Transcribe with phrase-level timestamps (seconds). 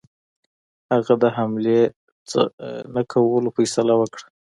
[0.93, 1.81] هغه د حملې
[2.95, 4.25] نه کولو فیصله وکړه.